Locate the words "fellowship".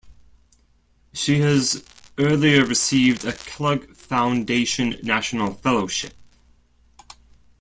5.53-6.15